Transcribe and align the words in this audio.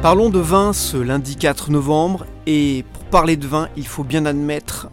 Parlons 0.00 0.30
de 0.30 0.38
vin 0.38 0.72
ce 0.72 0.96
lundi 0.96 1.34
4 1.34 1.72
novembre 1.72 2.24
et 2.46 2.84
pour 2.92 3.04
parler 3.06 3.36
de 3.36 3.48
vin, 3.48 3.68
il 3.76 3.84
faut 3.84 4.04
bien 4.04 4.26
admettre 4.26 4.90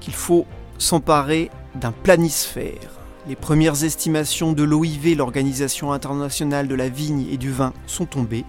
qu'il 0.00 0.14
faut 0.14 0.46
s'emparer 0.78 1.50
d'un 1.74 1.92
planisphère. 1.92 3.00
Les 3.28 3.36
premières 3.36 3.84
estimations 3.84 4.54
de 4.54 4.62
l'OIV, 4.62 5.14
l'Organisation 5.14 5.92
internationale 5.92 6.68
de 6.68 6.74
la 6.74 6.88
vigne 6.88 7.26
et 7.30 7.36
du 7.36 7.50
vin, 7.50 7.74
sont 7.86 8.06
tombées. 8.06 8.46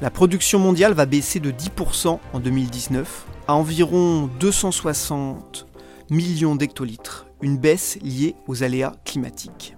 La 0.00 0.10
production 0.10 0.60
mondiale 0.60 0.92
va 0.92 1.04
baisser 1.04 1.40
de 1.40 1.50
10% 1.50 2.20
en 2.32 2.38
2019 2.38 3.26
à 3.48 3.54
environ 3.54 4.30
260 4.38 5.66
millions 6.10 6.54
d'hectolitres, 6.54 7.26
une 7.42 7.58
baisse 7.58 7.98
liée 8.02 8.36
aux 8.46 8.62
aléas 8.62 8.92
climatiques. 9.04 9.74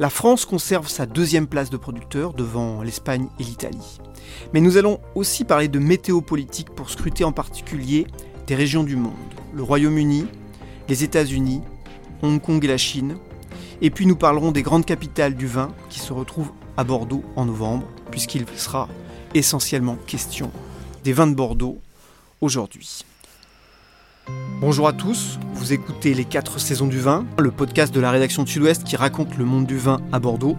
La 0.00 0.08
France 0.08 0.46
conserve 0.46 0.88
sa 0.88 1.04
deuxième 1.04 1.46
place 1.46 1.68
de 1.68 1.76
producteur 1.76 2.32
devant 2.32 2.80
l'Espagne 2.82 3.28
et 3.38 3.42
l'Italie. 3.42 3.98
Mais 4.54 4.62
nous 4.62 4.78
allons 4.78 4.98
aussi 5.14 5.44
parler 5.44 5.68
de 5.68 5.78
météopolitique 5.78 6.70
pour 6.70 6.88
scruter 6.88 7.22
en 7.22 7.32
particulier 7.32 8.06
des 8.46 8.54
régions 8.54 8.82
du 8.82 8.96
monde, 8.96 9.12
le 9.52 9.62
Royaume-Uni, 9.62 10.24
les 10.88 11.04
États-Unis, 11.04 11.60
Hong 12.22 12.40
Kong 12.40 12.64
et 12.64 12.68
la 12.68 12.78
Chine. 12.78 13.18
Et 13.82 13.90
puis 13.90 14.06
nous 14.06 14.16
parlerons 14.16 14.52
des 14.52 14.62
grandes 14.62 14.86
capitales 14.86 15.34
du 15.34 15.46
vin 15.46 15.68
qui 15.90 15.98
se 15.98 16.14
retrouvent 16.14 16.52
à 16.78 16.84
Bordeaux 16.84 17.22
en 17.36 17.44
novembre, 17.44 17.86
puisqu'il 18.10 18.46
sera 18.56 18.88
essentiellement 19.34 19.98
question 20.06 20.50
des 21.04 21.12
vins 21.12 21.26
de 21.26 21.34
Bordeaux 21.34 21.78
aujourd'hui. 22.40 23.04
Bonjour 24.60 24.88
à 24.88 24.92
tous, 24.92 25.38
vous 25.54 25.72
écoutez 25.72 26.12
Les 26.14 26.24
4 26.24 26.60
saisons 26.60 26.86
du 26.86 27.00
vin, 27.00 27.24
le 27.38 27.50
podcast 27.50 27.94
de 27.94 28.00
la 28.00 28.10
rédaction 28.10 28.42
de 28.42 28.48
Sud-Ouest 28.48 28.84
qui 28.84 28.96
raconte 28.96 29.36
le 29.38 29.44
monde 29.44 29.66
du 29.66 29.78
vin 29.78 30.00
à 30.12 30.18
Bordeaux, 30.18 30.56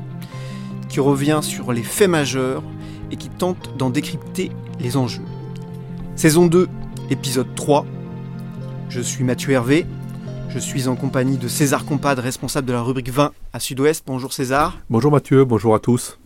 qui 0.89 0.99
revient 0.99 1.39
sur 1.41 1.71
les 1.71 1.83
faits 1.83 2.09
majeurs 2.09 2.63
et 3.11 3.15
qui 3.15 3.29
tente 3.29 3.77
d'en 3.77 3.89
décrypter 3.89 4.51
les 4.79 4.97
enjeux. 4.97 5.21
Saison 6.15 6.47
2, 6.47 6.67
épisode 7.09 7.53
3. 7.55 7.85
Je 8.89 9.01
suis 9.01 9.23
Mathieu 9.23 9.51
Hervé, 9.51 9.85
je 10.49 10.59
suis 10.59 10.89
en 10.89 10.97
compagnie 10.97 11.37
de 11.37 11.47
César 11.47 11.85
Compad, 11.85 12.19
responsable 12.19 12.67
de 12.67 12.73
la 12.73 12.81
rubrique 12.81 13.09
20 13.09 13.31
à 13.53 13.59
Sud-Ouest. 13.59 14.03
Bonjour 14.05 14.33
César. 14.33 14.77
Bonjour 14.89 15.11
Mathieu, 15.11 15.45
bonjour 15.45 15.73
à 15.75 15.79
tous. 15.79 16.17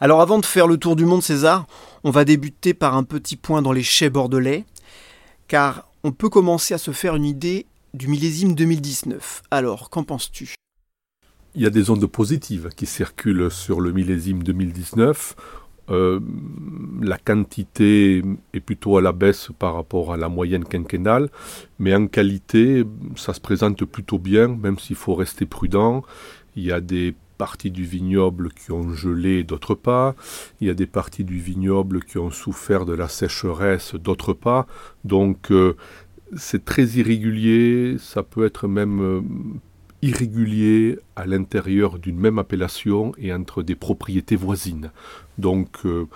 Alors 0.00 0.20
avant 0.20 0.40
de 0.40 0.46
faire 0.46 0.66
le 0.66 0.78
tour 0.78 0.96
du 0.96 1.04
monde 1.04 1.22
César, 1.22 1.66
on 2.02 2.10
va 2.10 2.24
débuter 2.24 2.74
par 2.74 2.96
un 2.96 3.04
petit 3.04 3.36
point 3.36 3.62
dans 3.62 3.72
les 3.72 3.84
chais 3.84 4.10
bordelais, 4.10 4.64
car 5.46 5.86
on 6.04 6.12
peut 6.12 6.28
commencer 6.28 6.74
à 6.74 6.78
se 6.78 6.90
faire 6.90 7.16
une 7.16 7.24
idée 7.24 7.66
du 7.94 8.08
millésime 8.08 8.54
2019. 8.54 9.42
Alors, 9.50 9.88
qu'en 9.88 10.04
penses-tu? 10.04 10.54
Il 11.54 11.62
y 11.62 11.66
a 11.66 11.70
des 11.70 11.88
ondes 11.88 12.06
positives 12.06 12.68
qui 12.76 12.84
circulent 12.84 13.50
sur 13.50 13.80
le 13.80 13.90
millésime 13.90 14.42
2019. 14.42 15.34
Euh, 15.90 16.20
la 17.00 17.16
quantité 17.16 18.22
est 18.52 18.60
plutôt 18.60 18.98
à 18.98 19.02
la 19.02 19.12
baisse 19.12 19.48
par 19.58 19.74
rapport 19.74 20.12
à 20.12 20.16
la 20.16 20.28
moyenne 20.28 20.64
quinquennale, 20.64 21.30
mais 21.78 21.94
en 21.94 22.06
qualité, 22.06 22.84
ça 23.16 23.32
se 23.32 23.40
présente 23.40 23.84
plutôt 23.84 24.18
bien, 24.18 24.48
même 24.48 24.78
s'il 24.78 24.96
faut 24.96 25.14
rester 25.14 25.46
prudent. 25.46 26.02
Il 26.56 26.64
y 26.64 26.72
a 26.72 26.80
des 26.80 27.14
parties 27.34 27.70
du 27.70 27.84
vignoble 27.84 28.50
qui 28.52 28.72
ont 28.72 28.92
gelé, 28.92 29.44
d'autres 29.44 29.74
pas. 29.74 30.14
Il 30.60 30.66
y 30.66 30.70
a 30.70 30.74
des 30.74 30.86
parties 30.86 31.24
du 31.24 31.38
vignoble 31.38 32.02
qui 32.02 32.18
ont 32.18 32.30
souffert 32.30 32.84
de 32.84 32.94
la 32.94 33.08
sécheresse, 33.08 33.94
d'autres 33.94 34.32
pas. 34.32 34.66
Donc 35.04 35.50
euh, 35.50 35.76
c'est 36.36 36.64
très 36.64 36.84
irrégulier, 36.84 37.96
ça 37.98 38.22
peut 38.22 38.46
être 38.46 38.68
même 38.68 39.00
euh, 39.00 39.20
irrégulier 40.02 40.98
à 41.16 41.26
l'intérieur 41.26 41.98
d'une 41.98 42.18
même 42.18 42.38
appellation 42.38 43.12
et 43.18 43.32
entre 43.32 43.62
des 43.62 43.74
propriétés 43.74 44.36
voisines. 44.36 44.90
Donc 45.38 45.84
euh, 45.84 46.06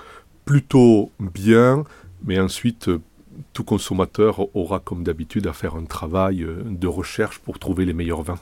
plutôt 0.44 1.10
bien, 1.18 1.84
mais 2.24 2.38
ensuite 2.38 2.90
tout 3.52 3.64
consommateur 3.64 4.54
aura 4.56 4.80
comme 4.80 5.04
d'habitude 5.04 5.46
à 5.46 5.52
faire 5.52 5.76
un 5.76 5.84
travail 5.84 6.44
de 6.64 6.86
recherche 6.88 7.38
pour 7.38 7.58
trouver 7.58 7.84
les 7.84 7.92
meilleurs 7.92 8.22
vins. 8.22 8.40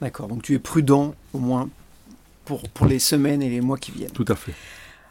D'accord, 0.00 0.26
donc 0.26 0.42
tu 0.42 0.54
es 0.54 0.58
prudent 0.58 1.14
au 1.32 1.38
moins 1.38 1.68
pour, 2.44 2.68
pour 2.68 2.86
les 2.86 2.98
semaines 2.98 3.42
et 3.42 3.48
les 3.48 3.60
mois 3.60 3.78
qui 3.78 3.92
viennent. 3.92 4.10
Tout 4.10 4.24
à 4.28 4.34
fait. 4.34 4.54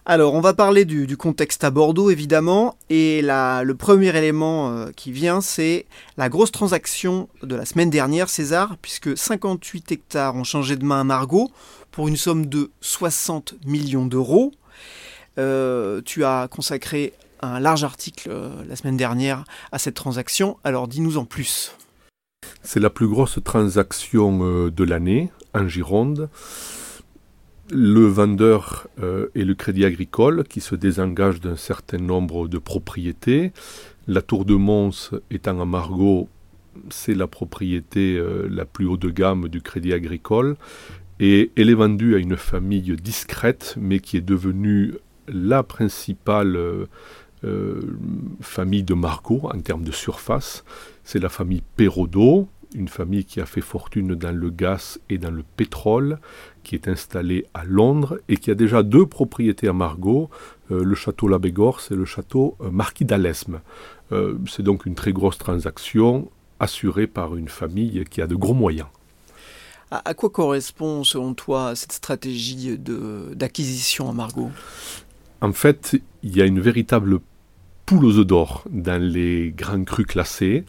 Alors, 0.03 0.33
on 0.33 0.41
va 0.41 0.55
parler 0.55 0.83
du, 0.83 1.15
contexte 1.15 1.63
à 1.63 1.69
Bordeaux, 1.69 2.09
évidemment. 2.09 2.75
Et 2.89 3.21
le 3.21 3.73
premier 3.73 4.15
élément 4.15 4.71
euh, 4.71 4.89
qui 4.95 5.11
vient, 5.11 5.41
c'est 5.41 5.85
la 6.17 6.27
grosse 6.27 6.51
transaction 6.51 7.29
de 7.43 7.55
la 7.55 7.65
semaine 7.65 7.91
dernière, 7.91 8.27
César, 8.27 8.77
puisque 8.81 9.15
58 9.15 9.91
hectares 9.91 10.35
ont 10.35 10.43
changé 10.43 10.75
de 10.75 10.83
main 10.83 11.01
à 11.01 11.03
Margot 11.03 11.51
pour 11.91 12.07
une 12.07 12.17
somme 12.17 12.47
de 12.47 12.71
60 12.81 13.53
millions 13.67 14.07
d'euros. 14.07 14.51
Euh, 15.37 16.01
tu 16.03 16.25
as 16.25 16.47
consacré 16.49 17.13
un 17.43 17.59
large 17.59 17.83
article 17.83 18.29
euh, 18.31 18.49
la 18.67 18.75
semaine 18.75 18.97
dernière 18.97 19.43
à 19.71 19.77
cette 19.77 19.95
transaction. 19.95 20.57
Alors, 20.63 20.87
dis-nous 20.87 21.17
en 21.17 21.25
plus. 21.25 21.75
C'est 22.63 22.79
la 22.79 22.89
plus 22.89 23.07
grosse 23.07 23.37
transaction 23.43 24.69
de 24.69 24.83
l'année 24.83 25.31
en 25.53 25.67
Gironde 25.67 26.27
le 27.71 28.05
vendeur 28.05 28.87
euh, 29.01 29.27
et 29.33 29.45
le 29.45 29.55
crédit 29.55 29.85
agricole 29.85 30.43
qui 30.43 30.59
se 30.59 30.75
désengagent 30.75 31.39
d'un 31.39 31.55
certain 31.55 31.97
nombre 31.97 32.47
de 32.47 32.57
propriétés. 32.57 33.51
La 34.07 34.21
tour 34.21 34.45
de 34.45 34.55
Mons 34.55 35.11
étant 35.29 35.59
à 35.61 35.65
Margot, 35.65 36.27
c'est 36.89 37.13
la 37.13 37.27
propriété 37.27 38.17
euh, 38.17 38.47
la 38.49 38.65
plus 38.65 38.85
haut 38.85 38.97
de 38.97 39.09
gamme 39.09 39.47
du 39.47 39.61
crédit 39.61 39.93
agricole. 39.93 40.57
Et 41.19 41.51
elle 41.55 41.69
est 41.69 41.75
vendue 41.75 42.15
à 42.15 42.17
une 42.17 42.35
famille 42.35 42.95
discrète, 43.01 43.75
mais 43.79 43.99
qui 43.99 44.17
est 44.17 44.21
devenue 44.21 44.95
la 45.27 45.63
principale 45.63 46.57
euh, 47.43 47.97
famille 48.41 48.83
de 48.83 48.95
Margot 48.95 49.41
en 49.43 49.59
termes 49.61 49.83
de 49.83 49.91
surface. 49.91 50.65
C'est 51.03 51.19
la 51.19 51.29
famille 51.29 51.63
Perraudot, 51.75 52.47
une 52.75 52.87
famille 52.87 53.25
qui 53.25 53.41
a 53.41 53.45
fait 53.45 53.61
fortune 53.61 54.15
dans 54.15 54.35
le 54.35 54.49
gaz 54.49 54.99
et 55.09 55.17
dans 55.17 55.31
le 55.31 55.43
pétrole, 55.57 56.19
qui 56.63 56.75
est 56.75 56.87
installée 56.87 57.45
à 57.53 57.63
Londres 57.63 58.19
et 58.29 58.37
qui 58.37 58.51
a 58.51 58.55
déjà 58.55 58.83
deux 58.83 59.05
propriétés 59.05 59.67
à 59.67 59.73
Margot, 59.73 60.29
euh, 60.71 60.83
le 60.83 60.95
château 60.95 61.27
Labégorce 61.27 61.91
et 61.91 61.95
le 61.95 62.05
château 62.05 62.55
euh, 62.61 62.69
Marquis 62.71 63.05
d'Alesme. 63.05 63.61
Euh, 64.11 64.37
c'est 64.47 64.63
donc 64.63 64.85
une 64.85 64.95
très 64.95 65.13
grosse 65.13 65.37
transaction 65.37 66.29
assurée 66.59 67.07
par 67.07 67.35
une 67.35 67.47
famille 67.47 68.05
qui 68.09 68.21
a 68.21 68.27
de 68.27 68.35
gros 68.35 68.53
moyens. 68.53 68.87
À, 69.89 70.13
quoi 70.13 70.29
correspond, 70.29 71.03
selon 71.03 71.33
toi, 71.33 71.75
cette 71.75 71.91
stratégie 71.91 72.77
d'acquisition 72.77 74.09
à 74.09 74.13
Margot 74.13 74.49
En 75.41 75.51
fait, 75.51 75.99
il 76.23 76.37
y 76.37 76.41
a 76.41 76.45
une 76.45 76.61
véritable 76.61 77.19
poule 77.85 78.05
aux 78.05 78.17
œufs 78.19 78.25
d'or 78.25 78.63
dans 78.69 79.01
les 79.01 79.51
grands 79.51 79.83
crus 79.83 80.05
classés. 80.05 80.63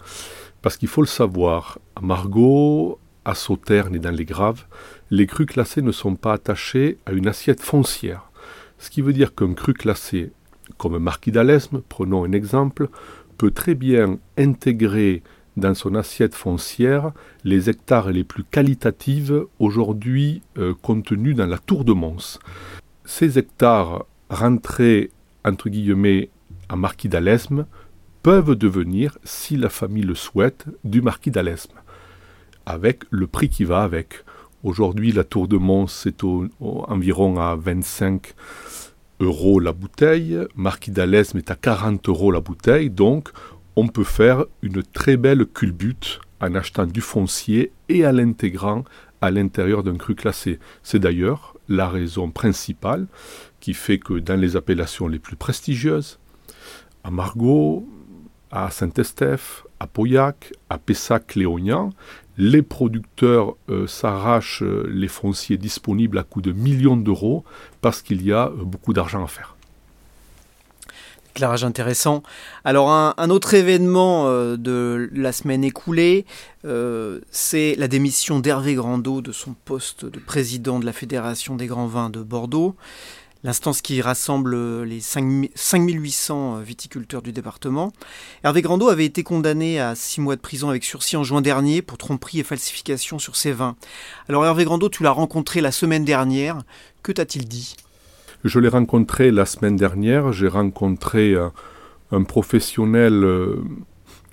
Parce 0.62 0.76
qu'il 0.76 0.88
faut 0.88 1.02
le 1.02 1.08
savoir, 1.08 1.78
à 1.96 2.00
Margot, 2.00 2.98
à 3.24 3.34
Sauterne 3.34 3.94
et 3.96 3.98
dans 3.98 4.10
les 4.10 4.24
Graves, 4.24 4.64
les 5.10 5.26
crus 5.26 5.46
classés 5.46 5.82
ne 5.82 5.92
sont 5.92 6.14
pas 6.14 6.34
attachés 6.34 6.98
à 7.04 7.12
une 7.12 7.26
assiette 7.26 7.60
foncière. 7.60 8.30
Ce 8.78 8.88
qui 8.90 9.02
veut 9.02 9.12
dire 9.12 9.34
qu'un 9.34 9.54
cru 9.54 9.74
classé, 9.74 10.32
comme 10.78 10.98
Marquis 10.98 11.32
d'Alesme, 11.32 11.82
prenons 11.88 12.24
un 12.24 12.32
exemple, 12.32 12.88
peut 13.38 13.50
très 13.50 13.74
bien 13.74 14.18
intégrer 14.38 15.22
dans 15.56 15.74
son 15.74 15.94
assiette 15.94 16.34
foncière 16.34 17.12
les 17.44 17.68
hectares 17.68 18.10
les 18.10 18.24
plus 18.24 18.44
qualitatifs 18.44 19.32
aujourd'hui 19.58 20.42
euh, 20.58 20.74
contenus 20.80 21.36
dans 21.36 21.46
la 21.46 21.58
tour 21.58 21.84
de 21.84 21.92
Mons. 21.92 22.38
Ces 23.04 23.38
hectares 23.38 24.06
rentrés 24.30 25.10
entre 25.44 25.68
guillemets 25.68 26.30
à 26.68 26.76
Marquis 26.76 27.08
d'Alesme 27.08 27.66
peuvent 28.22 28.55
devenir, 28.55 29.19
si 29.25 29.56
la 29.56 29.69
famille 29.69 30.05
le 30.05 30.15
souhaite, 30.15 30.66
du 30.84 31.03
marquis 31.03 31.31
d'Alesme, 31.31 31.75
avec 32.66 33.03
le 33.10 33.27
prix 33.27 33.48
qui 33.48 33.65
va 33.65 33.83
avec. 33.83 34.24
Aujourd'hui, 34.63 35.10
la 35.10 35.24
tour 35.24 35.48
de 35.48 35.57
Mons 35.57 36.07
est 36.07 36.22
environ 36.60 37.41
à 37.41 37.57
25 37.57 38.34
euros 39.21 39.59
la 39.59 39.72
bouteille, 39.72 40.39
marquis 40.54 40.92
d'Alesme 40.92 41.39
est 41.39 41.51
à 41.51 41.57
40 41.57 42.09
euros 42.09 42.30
la 42.30 42.41
bouteille, 42.41 42.91
donc 42.91 43.30
on 43.74 43.89
peut 43.89 44.04
faire 44.04 44.45
une 44.63 44.83
très 44.83 45.16
belle 45.16 45.47
culbute 45.47 46.21
en 46.41 46.54
achetant 46.54 46.86
du 46.86 47.01
foncier 47.01 47.72
et 47.89 48.07
en 48.07 48.13
l'intégrant 48.13 48.84
à 49.21 49.30
l'intérieur 49.30 49.83
d'un 49.83 49.97
cru 49.97 50.15
classé. 50.15 50.59
C'est 50.83 50.98
d'ailleurs 50.98 51.57
la 51.68 51.89
raison 51.89 52.30
principale 52.30 53.07
qui 53.60 53.75
fait 53.75 53.98
que 53.98 54.15
dans 54.15 54.39
les 54.39 54.57
appellations 54.57 55.09
les 55.09 55.21
plus 55.21 55.36
prestigieuses, 55.36 56.18
à 57.04 57.10
Margot, 57.10 57.89
à 58.53 58.71
Saint-Estèphe, 58.71 59.65
à 59.81 59.87
Pauillac, 59.87 60.53
à 60.69 60.78
Pessac-Léognan, 60.78 61.91
les 62.39 62.63
producteurs 62.63 63.57
euh, 63.69 63.87
s'arrachent 63.87 64.63
euh, 64.63 64.89
les 64.91 65.09
fonciers 65.09 65.59
disponibles 65.59 66.19
à 66.19 66.22
coût 66.22 66.41
de 66.41 66.53
millions 66.53 66.97
d'euros 66.97 67.45
parce 67.81 68.03
qu'il 68.03 68.25
y 68.25 68.33
a 68.33 68.47
euh, 68.47 68.65
beaucoup 68.65 68.93
d'argent 68.93 69.25
à 69.25 69.27
faire. 69.27 69.57
Éclairage 71.34 71.65
intéressant. 71.65 72.22
Alors 72.63 72.91
un, 72.91 73.31
autre 73.31 73.54
événement 73.54 74.27
de 74.27 75.09
la 75.15 75.33
semaine 75.33 75.65
écoulée, 75.65 76.27
c'est 77.31 77.75
la 77.78 77.89
démission 77.89 78.39
d'Hervé 78.39 78.75
Grandot 78.75 79.22
de 79.22 79.33
son 79.33 79.54
poste 79.65 80.04
de 80.04 80.19
président 80.19 80.78
de 80.78 80.84
la 80.84 80.93
Fédération 80.93 81.57
des 81.57 81.66
grands 81.66 81.87
vins 81.87 82.10
de 82.10 82.21
Bordeaux. 82.21 82.77
L'instance 83.44 83.83
qui 83.83 84.00
rassemble 84.00 84.83
les 84.84 85.00
5800 85.00 86.60
viticulteurs 86.60 87.22
du 87.22 87.33
département. 87.33 87.92
Hervé 88.44 88.62
Grandot 88.62 88.89
avait 88.89 89.04
été 89.04 89.22
condamné 89.22 89.80
à 89.80 89.94
six 89.94 90.21
mois 90.21 90.36
de 90.36 90.41
prison 90.41 90.71
avec 90.71 90.84
sursis 90.84 91.16
en 91.16 91.24
juin 91.24 91.41
dernier 91.41 91.83
pour 91.83 91.98
tromperie 91.98 92.41
et 92.41 92.44
falsification 92.44 93.18
sur 93.18 93.36
ses 93.36 93.53
vins. 93.53 93.77
Alors 94.28 94.44
Hervé 94.47 94.65
Grandot, 94.65 94.89
tu 94.89 95.03
l'as 95.03 95.10
rencontré 95.10 95.60
la 95.60 95.72
semaine 95.72 96.04
dernière. 96.04 96.62
Que 97.03 97.12
t'a-t-il 97.12 97.48
dit? 97.48 97.77
Je 98.44 98.59
l'ai 98.59 98.68
rencontré 98.68 99.30
la 99.30 99.47
semaine 99.47 99.77
dernière. 99.77 100.33
J'ai 100.33 100.48
rencontré 100.48 101.34
un, 101.34 101.53
un 102.12 102.22
professionnel 102.24 103.24
euh, 103.24 103.56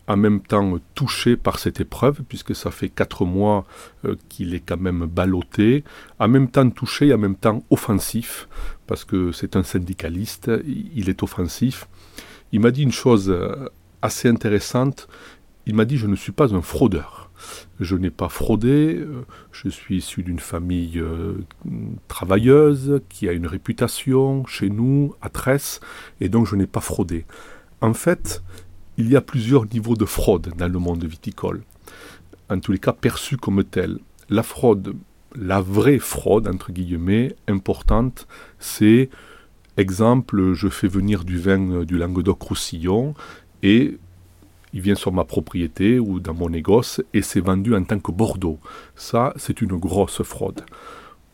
en 0.09 0.17
même 0.17 0.41
temps 0.41 0.79
touché 0.95 1.37
par 1.37 1.59
cette 1.59 1.79
épreuve, 1.79 2.23
puisque 2.27 2.55
ça 2.55 2.71
fait 2.71 2.89
quatre 2.89 3.25
mois 3.25 3.65
euh, 4.05 4.15
qu'il 4.27 4.55
est 4.55 4.59
quand 4.59 4.79
même 4.79 5.05
ballotté, 5.05 5.83
en 6.17 6.27
même 6.27 6.49
temps 6.49 6.67
touché 6.71 7.13
en 7.13 7.19
même 7.19 7.35
temps 7.35 7.63
offensif, 7.69 8.49
parce 8.87 9.05
que 9.05 9.31
c'est 9.31 9.55
un 9.55 9.61
syndicaliste, 9.61 10.51
il 10.65 11.09
est 11.09 11.21
offensif. 11.21 11.87
Il 12.51 12.59
m'a 12.59 12.71
dit 12.71 12.81
une 12.81 12.91
chose 12.91 13.29
euh, 13.29 13.69
assez 14.01 14.27
intéressante, 14.27 15.07
il 15.67 15.75
m'a 15.75 15.85
dit 15.85 15.97
je 15.97 16.07
ne 16.07 16.15
suis 16.15 16.31
pas 16.33 16.55
un 16.55 16.61
fraudeur. 16.63 17.29
Je 17.79 17.95
n'ai 17.95 18.09
pas 18.09 18.27
fraudé, 18.27 18.97
euh, 18.97 19.25
je 19.51 19.69
suis 19.69 19.97
issu 19.97 20.23
d'une 20.23 20.39
famille 20.39 21.01
travailleuse 22.07 22.99
qui 23.09 23.29
a 23.29 23.31
une 23.31 23.47
réputation 23.47 24.43
chez 24.47 24.71
nous, 24.71 25.13
à 25.21 25.29
Tresse, 25.29 25.79
et 26.19 26.29
donc 26.29 26.47
je 26.47 26.55
n'ai 26.55 26.67
pas 26.67 26.81
fraudé. 26.81 27.25
En 27.81 27.93
fait, 27.93 28.43
il 28.99 29.09
y 29.09 29.15
a 29.15 29.21
plusieurs 29.21 29.65
niveaux 29.65 29.95
de 29.95 30.03
fraude 30.03 30.51
dans 30.57 30.67
le 30.67 30.77
monde 30.77 31.05
viticole, 31.05 31.61
en 32.49 32.59
tous 32.59 32.73
les 32.73 32.79
cas 32.79 32.91
perçus 32.91 33.37
comme 33.37 33.63
tels. 33.63 33.97
La 34.29 34.43
fraude, 34.43 34.93
la 35.35 35.61
vraie 35.61 35.99
fraude, 35.99 36.49
entre 36.49 36.73
guillemets, 36.73 37.33
importante, 37.47 38.27
c'est, 38.59 39.09
exemple, 39.77 40.51
je 40.53 40.67
fais 40.67 40.89
venir 40.89 41.23
du 41.23 41.39
vin 41.39 41.85
du 41.85 41.97
Languedoc-Roussillon 41.97 43.13
et 43.63 43.97
il 44.73 44.81
vient 44.81 44.95
sur 44.95 45.13
ma 45.13 45.23
propriété 45.23 45.97
ou 45.97 46.19
dans 46.19 46.33
mon 46.33 46.49
négoce 46.49 47.01
et 47.13 47.21
c'est 47.21 47.39
vendu 47.39 47.73
en 47.75 47.83
tant 47.85 47.99
que 47.99 48.11
Bordeaux. 48.11 48.59
Ça, 48.95 49.33
c'est 49.37 49.61
une 49.61 49.77
grosse 49.77 50.23
fraude. 50.23 50.65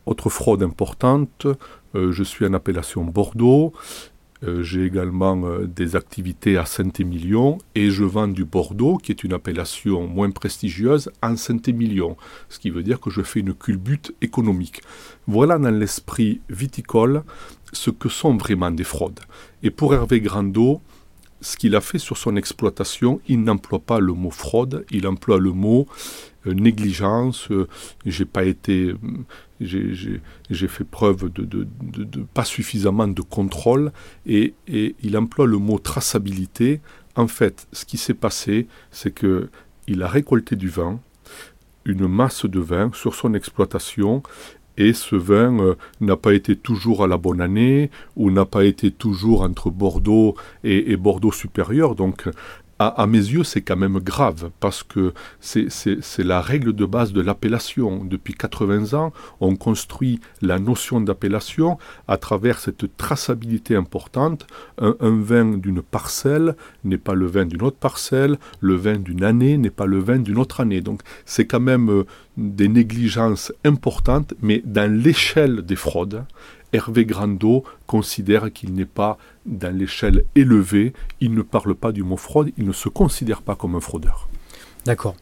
Autre 0.05 0.29
fraude 0.29 0.61
importante, 0.61 1.47
euh, 1.95 2.11
je 2.11 2.23
suis 2.23 2.45
en 2.45 2.53
appellation 2.53 3.03
Bordeaux 3.03 3.73
euh, 3.73 4.14
j'ai 4.61 4.85
également 4.85 5.43
euh, 5.45 5.65
des 5.65 5.95
activités 5.95 6.57
à 6.57 6.65
Saint-Émilion 6.65 7.57
et 7.73 7.89
je 7.89 8.03
vends 8.03 8.27
du 8.27 8.45
Bordeaux, 8.45 8.97
qui 8.97 9.11
est 9.11 9.23
une 9.23 9.33
appellation 9.33 10.07
moins 10.07 10.29
prestigieuse, 10.29 11.09
en 11.23 11.35
Saint-Émilion, 11.35 12.15
ce 12.49 12.59
qui 12.59 12.69
veut 12.69 12.83
dire 12.83 12.99
que 12.99 13.09
je 13.09 13.21
fais 13.21 13.39
une 13.39 13.53
culbute 13.53 14.13
économique. 14.21 14.81
Voilà 15.27 15.57
dans 15.57 15.71
l'esprit 15.71 16.41
viticole 16.49 17.23
ce 17.73 17.89
que 17.89 18.09
sont 18.09 18.37
vraiment 18.37 18.71
des 18.71 18.83
fraudes. 18.83 19.19
Et 19.63 19.71
pour 19.71 19.93
Hervé 19.93 20.21
Grandot, 20.21 20.81
ce 21.41 21.57
qu'il 21.57 21.75
a 21.75 21.81
fait 21.81 21.99
sur 21.99 22.17
son 22.17 22.35
exploitation, 22.35 23.19
il 23.27 23.43
n'emploie 23.43 23.79
pas 23.79 23.99
le 23.99 24.13
mot 24.13 24.31
fraude, 24.31 24.85
il 24.91 25.07
emploie 25.07 25.39
le 25.39 25.51
mot 25.51 25.87
euh, 26.47 26.53
négligence. 26.53 27.49
j'ai 28.05 28.25
pas 28.25 28.45
été 28.45 28.93
j'ai 29.61 30.67
fait 30.67 30.83
preuve 30.83 31.31
de, 31.31 31.67
pas 32.33 32.45
suffisamment 32.45 33.07
de 33.07 33.21
contrôle 33.21 33.91
et, 34.25 34.53
il 34.67 35.17
emploie 35.17 35.45
le 35.45 35.57
mot 35.57 35.79
traçabilité. 35.79 36.81
En 37.15 37.27
fait, 37.27 37.67
ce 37.71 37.85
qui 37.85 37.97
s'est 37.97 38.13
passé, 38.13 38.67
c'est 38.91 39.11
que 39.11 39.49
il 39.87 40.01
a 40.03 40.07
récolté 40.07 40.55
du 40.55 40.67
vin, 40.67 40.99
une 41.85 42.07
masse 42.07 42.45
de 42.45 42.59
vin 42.59 42.89
sur 42.93 43.13
son 43.13 43.33
exploitation 43.33 44.23
et 44.77 44.93
ce 44.93 45.15
vin 45.15 45.57
euh, 45.59 45.75
n'a 46.01 46.17
pas 46.17 46.33
été 46.33 46.55
toujours 46.55 47.03
à 47.03 47.07
la 47.07 47.17
bonne 47.17 47.39
année 47.39 47.91
ou 48.15 48.31
n'a 48.31 48.45
pas 48.45 48.65
été 48.65 48.91
toujours 48.91 49.41
entre 49.41 49.69
Bordeaux 49.69 50.35
et, 50.63 50.91
et 50.91 50.97
Bordeaux 50.97 51.31
supérieur. 51.31 51.95
Donc 51.95 52.27
à, 52.77 53.07
mes 53.07 53.17
yeux, 53.17 53.45
c'est 53.45 53.61
quand 53.61 53.77
même 53.77 53.99
grave, 53.99 54.49
parce 54.59 54.83
que 54.83 55.13
c'est 55.39 56.23
la 56.23 56.41
règle 56.41 56.73
de 56.73 56.85
base 56.85 57.13
de 57.13 57.21
l'appellation. 57.21 58.03
Depuis 58.03 58.33
80 58.33 58.97
ans, 58.97 59.13
on 59.39 59.55
construit 59.55 60.19
la 60.41 60.59
notion 60.59 60.99
d'appellation 60.99 61.77
à 62.09 62.17
travers 62.17 62.59
cette 62.59 62.97
traçabilité 62.97 63.77
importante. 63.77 64.45
Un, 64.77 64.95
vin 64.99 65.57
d'une 65.57 65.81
parcelle 65.81 66.55
n'est 66.83 66.97
pas 66.97 67.13
le 67.13 67.27
vin 67.27 67.45
d'une 67.45 67.61
autre 67.61 67.77
parcelle, 67.77 68.37
le 68.59 68.75
vin 68.75 68.97
d'une 68.97 69.23
année 69.23 69.57
n'est 69.57 69.69
pas 69.69 69.85
le 69.85 69.99
vin 69.99 70.19
d'une 70.19 70.37
autre 70.37 70.59
année. 70.59 70.81
Donc 70.81 71.01
c'est 71.25 71.45
quand 71.45 71.61
même 71.61 71.89
euh, 71.89 72.05
des 72.35 72.67
négligences 72.67 73.53
importantes, 73.63 74.33
mais 74.41 74.61
dans 74.65 74.91
l'échelle 74.91 75.61
des 75.61 75.77
fraudes, 75.77 76.25
Hervé 76.73 77.05
Grandot 77.05 77.63
considère 77.87 78.51
qu'il 78.51 78.73
n'est 78.73 78.85
pas 78.85 79.17
dans 79.45 79.75
l'échelle 79.75 80.23
élevée, 80.35 80.93
il 81.21 81.33
ne 81.33 81.41
parle 81.41 81.75
pas 81.75 81.91
du 81.91 82.03
mot 82.03 82.17
fraude, 82.17 82.51
il 82.57 82.65
ne 82.65 82.73
se 82.73 82.89
considère 82.89 83.41
pas 83.41 83.55
comme 83.55 83.75
un 83.75 83.79
fraudeur. 83.79 84.27
D'accord. 84.85 85.15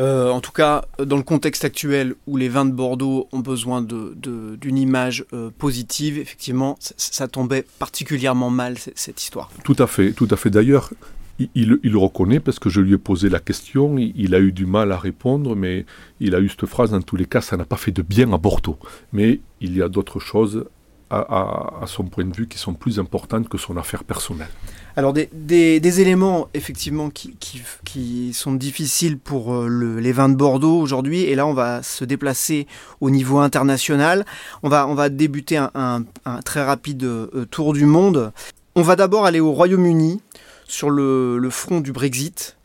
Euh, 0.00 0.30
en 0.30 0.40
tout 0.40 0.50
cas, 0.50 0.84
dans 0.98 1.16
le 1.16 1.22
contexte 1.22 1.64
actuel 1.64 2.14
où 2.26 2.36
les 2.36 2.48
vins 2.48 2.64
de 2.64 2.72
Bordeaux 2.72 3.28
ont 3.32 3.38
besoin 3.38 3.80
d'une 3.82 4.78
image 4.78 5.24
euh, 5.32 5.50
positive, 5.56 6.18
effectivement, 6.18 6.76
ça, 6.80 7.28
tombait 7.28 7.64
particulièrement 7.78 8.50
mal 8.50 8.76
cette 8.94 9.22
histoire. 9.22 9.50
Tout 9.62 9.76
à 9.78 9.86
fait, 9.86 10.12
tout 10.12 10.28
à 10.30 10.36
fait. 10.36 10.50
D'ailleurs, 10.50 10.90
il, 11.38 11.96
reconnaît 11.96 12.40
parce 12.40 12.58
que 12.58 12.70
je 12.70 12.80
lui 12.80 12.94
ai 12.94 12.98
posé 12.98 13.28
la 13.28 13.40
question, 13.40 13.96
il, 13.98 14.34
a 14.34 14.40
eu 14.40 14.52
du 14.52 14.66
mal 14.66 14.92
à 14.92 14.98
répondre, 14.98 15.56
mais 15.56 15.84
il 16.20 16.34
a 16.34 16.40
eu 16.40 16.48
cette 16.48 16.66
phrase, 16.66 16.94
en 16.94 17.00
tous 17.00 17.16
les 17.16 17.26
cas, 17.26 17.40
ça 17.40 17.56
n'a 17.56 17.64
pas 17.64 17.76
fait 17.76 17.90
de 17.90 18.02
bien 18.02 18.32
à 18.32 18.38
Bordeaux. 18.38 18.78
Mais 19.12 19.40
il 19.60 19.76
y 19.76 19.82
a 19.82 19.88
d'autres 19.88 20.20
choses 20.20 20.64
à, 21.10 21.84
son 21.86 22.04
point 22.04 22.24
de 22.24 22.34
vue 22.34 22.48
qui 22.48 22.58
sont 22.58 22.74
plus 22.74 22.98
importantes 22.98 23.48
que 23.48 23.58
son 23.58 23.76
affaire 23.76 24.04
personnelle. 24.04 24.48
Alors 24.96 25.12
des, 25.12 26.00
éléments 26.00 26.48
effectivement 26.54 27.10
qui, 27.10 28.32
sont 28.32 28.52
difficiles 28.52 29.18
pour 29.18 29.54
euh, 29.54 30.00
les 30.00 30.12
vins 30.12 30.28
de 30.28 30.34
Bordeaux 30.34 30.78
aujourd'hui, 30.80 31.22
et 31.22 31.34
là 31.34 31.46
on 31.46 31.54
va 31.54 31.82
se 31.82 32.04
déplacer 32.04 32.66
au 33.00 33.10
niveau 33.10 33.38
international. 33.38 34.24
On 34.62 34.68
va, 34.68 34.88
on 34.88 34.94
va 34.94 35.08
débuter 35.08 35.56
un, 35.56 35.70
un, 35.74 36.40
très 36.42 36.64
rapide 36.64 37.04
euh, 37.04 37.44
tour 37.50 37.74
du 37.74 37.86
monde. 37.86 38.32
On 38.74 38.82
va 38.82 38.96
d'abord 38.96 39.24
aller 39.24 39.40
au 39.40 39.52
Royaume-Uni 39.52 40.20
sur 40.66 40.90
le, 40.90 41.48
front 41.50 41.80
du 41.80 41.92
Brexit. 41.92 42.56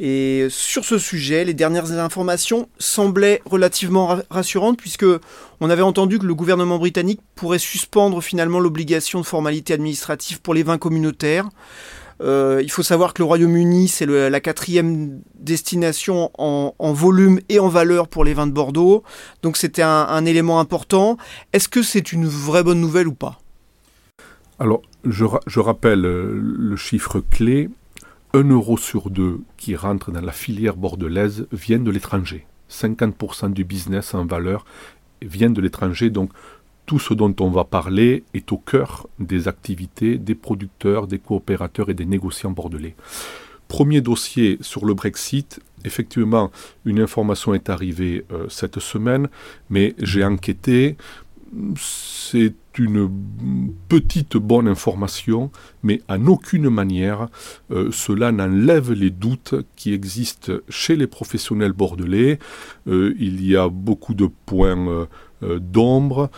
Et 0.00 0.46
sur 0.48 0.84
ce 0.84 0.96
sujet, 0.96 1.44
les 1.44 1.54
dernières 1.54 1.90
informations 1.98 2.68
semblaient 2.78 3.42
relativement 3.44 4.20
rassurantes 4.30 4.78
puisque 4.78 5.06
on 5.60 5.70
avait 5.70 5.82
entendu 5.82 6.20
que 6.20 6.26
le 6.26 6.36
gouvernement 6.36 6.78
britannique 6.78 7.20
pourrait 7.34 7.58
suspendre 7.58 8.22
finalement 8.22 8.60
l'obligation 8.60 9.20
de 9.20 9.26
formalité 9.26 9.74
administrative 9.74 10.40
pour 10.40 10.54
les 10.54 10.62
vins 10.62 10.78
communautaires. 10.78 11.48
Euh, 12.20 12.60
il 12.62 12.70
faut 12.70 12.82
savoir 12.82 13.14
que 13.14 13.22
le 13.22 13.26
Royaume-Uni, 13.26 13.88
c'est 13.88 14.06
la 14.06 14.40
quatrième 14.40 15.20
destination 15.38 16.30
en, 16.38 16.92
volume 16.92 17.40
et 17.48 17.60
en 17.60 17.68
valeur 17.68 18.08
pour 18.08 18.24
les 18.24 18.34
vins 18.34 18.46
de 18.46 18.52
Bordeaux. 18.52 19.02
Donc 19.42 19.56
c'était 19.56 19.82
un, 19.82 20.24
élément 20.24 20.60
important. 20.60 21.16
Est-ce 21.52 21.68
que 21.68 21.82
c'est 21.82 22.12
une 22.12 22.26
vraie 22.26 22.62
bonne 22.62 22.80
nouvelle 22.80 23.08
ou 23.08 23.14
pas? 23.14 23.38
Alors, 24.58 24.82
je, 25.10 25.60
rappelle 25.60 26.04
euh, 26.04 26.40
le 26.40 26.76
chiffre 26.76 27.20
clé 27.20 27.68
un 28.34 28.44
euro 28.44 28.76
sur 28.76 29.10
deux 29.10 29.40
qui 29.56 29.74
rentre 29.74 30.12
dans 30.12 30.20
la 30.20 30.32
filière 30.32 30.76
bordelaise 30.76 31.46
vient 31.52 31.78
de 31.78 31.90
l'étranger. 31.90 32.46
50% 32.70 33.52
du 33.52 33.64
business 33.64 34.14
en 34.14 34.26
valeur 34.26 34.66
vient 35.22 35.50
de 35.50 35.60
l'étranger, 35.60 36.10
donc 36.10 36.30
tout 36.84 36.98
ce 36.98 37.14
dont 37.14 37.34
on 37.40 37.50
va 37.50 37.64
parler 37.64 38.24
est 38.34 38.52
au 38.52 38.58
cœur 38.58 39.06
des 39.18 39.48
activités 39.48 40.18
des 40.18 40.34
producteurs, 40.34 41.06
des 41.06 41.18
coopérateurs 41.18 41.90
et 41.90 41.94
des 41.94 42.04
négociants 42.04 42.50
bordelais. 42.50 42.94
Premier 43.68 44.00
dossier 44.00 44.58
sur 44.60 44.86
le 44.86 44.94
Brexit, 44.94 45.60
effectivement, 45.84 46.50
une 46.84 47.00
information 47.00 47.54
est 47.54 47.68
arrivée 47.68 48.24
euh, 48.32 48.46
cette 48.48 48.78
semaine, 48.78 49.28
mais 49.68 49.94
j'ai 49.98 50.24
enquêté, 50.24 50.96
c'est 51.76 52.54
une 52.78 53.72
petite 53.88 54.36
bonne 54.36 54.68
information, 54.68 55.50
mais 55.82 56.00
en 56.08 56.26
aucune 56.26 56.68
manière 56.70 57.28
euh, 57.70 57.90
cela 57.92 58.32
n'enlève 58.32 58.92
les 58.92 59.10
doutes 59.10 59.54
qui 59.76 59.92
existent 59.92 60.52
chez 60.68 60.96
les 60.96 61.06
professionnels 61.06 61.72
bordelais. 61.72 62.38
Euh, 62.86 63.14
il 63.18 63.44
y 63.46 63.56
a 63.56 63.68
beaucoup 63.68 64.14
de 64.14 64.28
points 64.46 65.06
euh, 65.42 65.58
d'ombre 65.60 66.30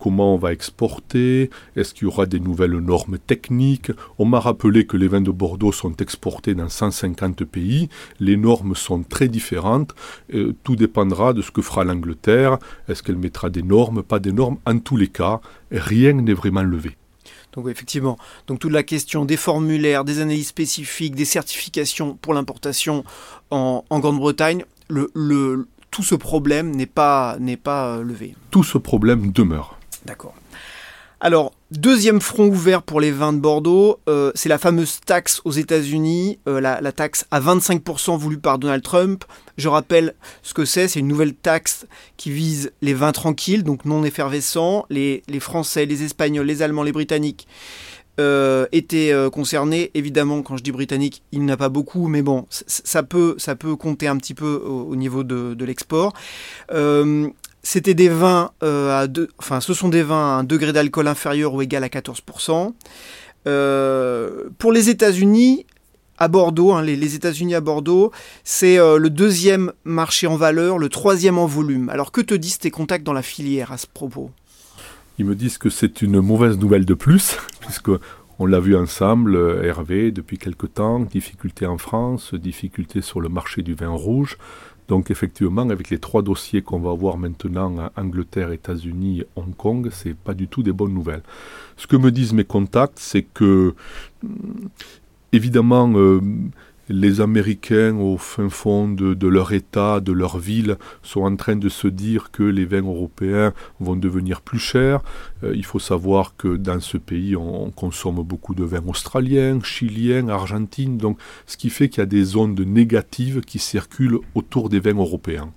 comment 0.00 0.34
on 0.34 0.38
va 0.38 0.52
exporter, 0.52 1.50
est-ce 1.76 1.94
qu'il 1.94 2.04
y 2.04 2.06
aura 2.06 2.26
des 2.26 2.40
nouvelles 2.40 2.78
normes 2.78 3.18
techniques? 3.18 3.92
On 4.18 4.24
m'a 4.24 4.40
rappelé 4.40 4.86
que 4.86 4.96
les 4.96 5.06
vins 5.06 5.20
de 5.20 5.30
Bordeaux 5.30 5.72
sont 5.72 5.94
exportés 5.96 6.54
dans 6.54 6.68
150 6.68 7.44
pays, 7.44 7.88
les 8.18 8.36
normes 8.36 8.74
sont 8.74 9.02
très 9.02 9.28
différentes, 9.28 9.94
tout 10.64 10.74
dépendra 10.74 11.34
de 11.34 11.42
ce 11.42 11.50
que 11.50 11.60
fera 11.60 11.84
l'Angleterre, 11.84 12.58
est-ce 12.88 13.02
qu'elle 13.02 13.18
mettra 13.18 13.50
des 13.50 13.62
normes, 13.62 14.02
pas 14.02 14.18
des 14.18 14.32
normes, 14.32 14.56
en 14.64 14.78
tous 14.78 14.96
les 14.96 15.08
cas, 15.08 15.39
rien 15.70 16.12
n'est 16.12 16.34
vraiment 16.34 16.62
levé. 16.62 16.96
Donc 17.52 17.68
effectivement, 17.68 18.16
donc 18.46 18.60
toute 18.60 18.72
la 18.72 18.82
question 18.82 19.24
des 19.24 19.36
formulaires, 19.36 20.04
des 20.04 20.20
analyses 20.20 20.48
spécifiques, 20.48 21.14
des 21.14 21.24
certifications 21.24 22.14
pour 22.14 22.32
l'importation 22.34 23.04
en, 23.50 23.82
Grande-Bretagne, 23.90 24.64
le, 24.88 25.66
tout 25.90 26.02
ce 26.02 26.14
problème 26.14 26.70
n'est 26.70 26.86
pas, 26.86 27.36
n'est 27.40 27.56
pas 27.56 27.96
euh, 27.96 28.04
levé. 28.04 28.36
Tout 28.50 28.62
ce 28.62 28.78
problème 28.78 29.32
demeure. 29.32 29.78
D'accord. 30.04 30.34
Alors, 31.18 31.52
deuxième 31.70 32.20
front 32.20 32.46
ouvert 32.46 32.82
pour 32.82 33.00
les 33.00 33.12
vins 33.12 33.32
de 33.32 33.38
Bordeaux, 33.38 34.00
euh, 34.08 34.32
c'est 34.34 34.48
la 34.48 34.58
fameuse 34.58 35.00
taxe 35.04 35.40
aux 35.44 35.52
États-Unis, 35.52 36.38
euh, 36.48 36.60
la, 36.60 36.92
taxe 36.92 37.26
à 37.30 37.40
25% 37.40 38.16
voulue 38.18 38.38
par 38.38 38.58
Donald 38.58 38.82
Trump. 38.82 39.24
Je 39.56 39.68
rappelle 39.68 40.14
ce 40.42 40.54
que 40.54 40.64
c'est, 40.64 40.88
c'est 40.88 41.00
une 41.00 41.08
nouvelle 41.08 41.34
taxe 41.34 41.86
qui 42.16 42.30
vise 42.30 42.72
les 42.82 42.94
vins 42.94 43.12
tranquilles, 43.12 43.62
donc 43.62 43.84
non 43.84 44.04
effervescents, 44.04 44.84
les, 44.90 45.22
Français, 45.38 45.86
les 45.86 46.02
Espagnols, 46.02 46.46
les 46.46 46.62
Allemands, 46.62 46.82
les 46.82 46.92
Britanniques. 46.92 47.46
Euh, 48.18 48.66
étaient 48.72 49.14
concernés. 49.32 49.90
Évidemment, 49.94 50.42
quand 50.42 50.58
je 50.58 50.62
dis 50.62 50.72
britannique, 50.72 51.22
il 51.32 51.40
n'y 51.40 51.46
en 51.46 51.54
a 51.54 51.56
pas 51.56 51.70
beaucoup, 51.70 52.06
mais 52.06 52.20
bon, 52.20 52.44
ça 52.50 53.02
peut, 53.02 53.34
ça 53.38 53.54
peut 53.54 53.76
compter 53.76 54.08
un 54.08 54.18
petit 54.18 54.34
peu 54.34 54.56
au, 54.56 54.94
niveau 54.94 55.24
de 55.24 55.64
l'export. 55.64 56.12
C'était 57.62 57.94
des 57.94 58.08
vins 58.08 58.52
euh, 58.62 59.02
à 59.02 59.06
deux, 59.06 59.28
enfin, 59.38 59.60
ce 59.60 59.74
sont 59.74 59.88
des 59.88 60.02
vins 60.02 60.36
à 60.36 60.38
un 60.38 60.44
degré 60.44 60.72
d'alcool 60.72 61.08
inférieur 61.08 61.52
ou 61.52 61.60
égal 61.62 61.84
à 61.84 61.88
14%. 61.88 62.72
Euh, 63.46 64.44
pour 64.58 64.72
les 64.72 64.88
États-Unis, 64.88 65.66
à 66.18 66.28
Bordeaux, 66.28 66.72
hein, 66.72 66.82
les, 66.82 67.14
États-Unis 67.14 67.54
à 67.54 67.60
Bordeaux, 67.60 68.12
c'est 68.44 68.78
euh, 68.78 68.98
le 68.98 69.10
deuxième 69.10 69.72
marché 69.84 70.26
en 70.26 70.36
valeur, 70.36 70.78
le 70.78 70.88
troisième 70.88 71.38
en 71.38 71.46
volume. 71.46 71.90
Alors 71.90 72.12
que 72.12 72.20
te 72.20 72.34
disent 72.34 72.58
tes 72.58 72.70
contacts 72.70 73.04
dans 73.04 73.12
la 73.12 73.22
filière 73.22 73.72
à 73.72 73.78
ce 73.78 73.86
propos? 73.86 74.30
Ils 75.18 75.26
me 75.26 75.34
disent 75.34 75.58
que 75.58 75.68
c'est 75.68 76.00
une 76.00 76.20
mauvaise 76.20 76.58
nouvelle 76.58 76.86
de 76.86 76.94
plus, 76.94 77.36
puisque 77.60 77.90
on 78.38 78.46
l'a 78.46 78.60
vu 78.60 78.74
ensemble, 78.74 79.36
Hervé, 79.62 80.12
depuis 80.12 80.38
quelque 80.38 80.66
temps, 80.66 81.00
difficultés 81.00 81.66
en 81.66 81.76
France, 81.76 82.32
difficultés 82.32 83.02
sur 83.02 83.20
le 83.20 83.28
marché 83.28 83.60
du 83.60 83.74
vin 83.74 83.90
rouge. 83.90 84.38
Donc 84.90 85.12
effectivement, 85.12 85.68
avec 85.70 85.88
les 85.88 86.00
trois 86.00 86.20
dossiers 86.20 86.62
qu'on 86.62 86.80
va 86.80 86.90
avoir 86.90 87.16
maintenant, 87.16 87.92
Angleterre, 87.96 88.50
États-Unis, 88.50 89.22
Hong 89.36 89.54
Kong, 89.56 89.88
c'est 89.92 90.16
pas 90.16 90.34
du 90.34 90.48
tout 90.48 90.64
des 90.64 90.72
bonnes 90.72 90.92
nouvelles. 90.92 91.22
Ce 91.76 91.86
que 91.86 91.94
me 91.94 92.10
disent 92.10 92.32
mes 92.32 92.42
contacts, 92.42 92.98
c'est 92.98 93.22
que 93.22 93.76
évidemment, 95.32 95.92
euh, 95.94 96.20
les 96.90 97.20
Américains, 97.20 97.96
au 97.96 98.18
fin 98.18 98.48
fond 98.48 98.88
de, 98.88 99.28
leur 99.28 99.52
État, 99.52 100.00
de 100.00 100.10
leur 100.10 100.38
ville, 100.38 100.76
sont 101.02 101.22
en 101.22 101.36
train 101.36 101.54
de 101.54 101.68
se 101.68 101.86
dire 101.86 102.32
que 102.32 102.42
les 102.42 102.64
vins 102.64 102.82
européens 102.82 103.54
vont 103.78 103.94
devenir 103.94 104.40
plus 104.40 104.58
chers. 104.58 105.00
Euh, 105.44 105.52
il 105.54 105.64
faut 105.64 105.78
savoir 105.78 106.36
que 106.36 106.56
dans 106.56 106.80
ce 106.80 106.98
pays, 106.98 107.36
on, 107.36 107.70
consomme 107.70 108.22
beaucoup 108.22 108.56
de 108.56 108.64
vins 108.64 108.82
australiens, 108.86 109.60
chiliens, 109.62 110.28
argentines, 110.28 110.98
donc 110.98 111.18
ce 111.46 111.56
qui 111.56 111.70
fait 111.70 111.88
qu'il 111.88 112.00
y 112.00 112.02
a 112.02 112.06
des 112.06 112.36
ondes 112.36 112.60
négatives 112.60 113.40
qui 113.42 113.60
circulent 113.60 114.18
autour 114.34 114.68
des 114.68 114.80
vins 114.80 114.98
européens. 114.98 115.52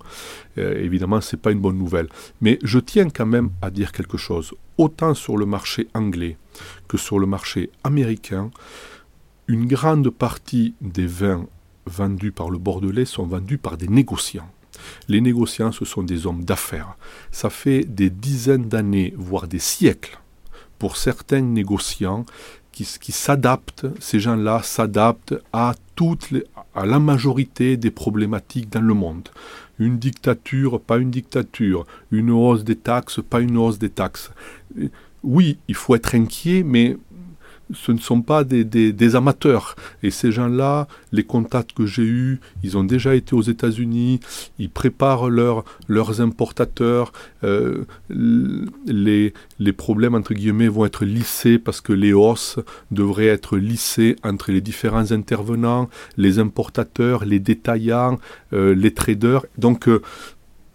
Euh, 0.58 0.80
évidemment, 0.80 1.20
ce 1.20 1.34
n'est 1.34 1.42
pas 1.42 1.50
une 1.50 1.60
bonne 1.60 1.78
nouvelle. 1.78 2.08
Mais 2.40 2.60
je 2.62 2.78
tiens 2.78 3.10
quand 3.10 3.26
même 3.26 3.50
à 3.60 3.70
dire 3.70 3.90
quelque 3.90 4.18
chose. 4.18 4.54
Autant 4.78 5.14
sur 5.14 5.36
le 5.36 5.46
marché 5.46 5.88
anglais 5.94 6.36
que 6.86 6.96
sur 6.96 7.18
le 7.18 7.26
marché 7.26 7.70
américain, 7.82 8.50
une 9.46 9.66
grande 9.66 10.10
partie 10.10 10.74
des 10.80 11.06
vins 11.06 11.46
vendus 11.86 12.32
par 12.32 12.50
le 12.50 12.58
Bordelais 12.58 13.04
sont 13.04 13.26
vendus 13.26 13.58
par 13.58 13.76
des 13.76 13.88
négociants. 13.88 14.48
Les 15.08 15.20
négociants, 15.20 15.72
ce 15.72 15.84
sont 15.84 16.02
des 16.02 16.26
hommes 16.26 16.44
d'affaires. 16.44 16.96
Ça 17.30 17.50
fait 17.50 17.84
des 17.84 18.10
dizaines 18.10 18.68
d'années, 18.68 19.14
voire 19.16 19.46
des 19.46 19.58
siècles, 19.58 20.18
pour 20.78 20.96
certains 20.96 21.42
négociants 21.42 22.24
qui, 22.72 23.12
s'adaptent, 23.12 23.86
ces 24.00 24.18
gens-là 24.18 24.60
s'adaptent 24.64 25.36
à, 25.52 25.74
à 26.74 26.86
la 26.86 26.98
majorité 26.98 27.76
des 27.76 27.92
problématiques 27.92 28.68
dans 28.68 28.80
le 28.80 28.94
monde. 28.94 29.28
Une 29.78 29.98
dictature, 29.98 30.80
pas 30.80 30.98
une 30.98 31.10
dictature. 31.10 31.86
Une 32.10 32.30
hausse 32.30 32.64
des 32.64 32.76
taxes, 32.76 33.20
pas 33.28 33.40
une 33.40 33.56
hausse 33.56 33.78
des 33.78 33.90
taxes. 33.90 34.32
Oui, 35.22 35.58
il 35.68 35.76
faut 35.76 35.94
être 35.94 36.16
inquiet, 36.16 36.64
mais 36.64 36.96
ce 37.72 37.92
ne 37.92 37.98
sont 37.98 38.22
pas 38.22 38.44
des, 38.44 39.16
amateurs. 39.16 39.76
Et 40.02 40.10
ces 40.10 40.32
gens-là, 40.32 40.88
les 41.12 41.24
contacts 41.24 41.72
que 41.72 41.86
j'ai 41.86 42.02
eus, 42.02 42.40
ils 42.62 42.76
ont 42.76 42.84
déjà 42.84 43.14
été 43.14 43.34
aux 43.34 43.42
États-Unis, 43.42 44.20
ils 44.58 44.70
préparent 44.70 45.28
leurs 45.28 46.20
importateurs, 46.20 47.12
euh, 47.44 47.84
les, 48.08 49.32
les, 49.58 49.72
problèmes, 49.72 50.14
entre 50.14 50.34
guillemets, 50.34 50.68
vont 50.68 50.84
être 50.84 51.04
lissés 51.04 51.58
parce 51.58 51.80
que 51.80 51.92
les 51.92 52.12
hausses 52.12 52.58
devraient 52.90 53.26
être 53.26 53.56
lissées 53.56 54.16
entre 54.22 54.52
les 54.52 54.60
différents 54.60 55.12
intervenants, 55.12 55.88
les 56.16 56.38
importateurs, 56.38 57.24
les 57.24 57.40
détaillants, 57.40 58.18
euh, 58.52 58.74
les 58.74 58.92
traders. 58.92 59.44
Donc, 59.58 59.88
euh, 59.88 60.02